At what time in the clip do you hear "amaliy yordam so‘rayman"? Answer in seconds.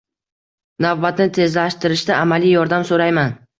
2.25-3.41